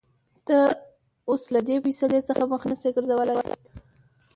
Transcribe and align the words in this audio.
ته 0.47 0.57
اوس 1.29 1.43
له 1.53 1.59
دې 1.67 1.75
فېصلې 1.85 2.19
څخه 2.27 2.43
مخ 2.51 2.61
نشې 2.69 2.89
ګرځولى. 2.95 3.35